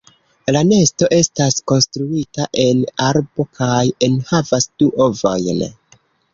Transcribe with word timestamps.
La 0.53 0.61
nesto 0.69 1.09
estas 1.17 1.57
konstruita 1.73 2.49
en 2.65 2.81
arbo, 3.11 3.47
kaj 3.61 3.85
enhavas 4.11 4.69
du 4.75 4.93
ovojn. 5.09 5.67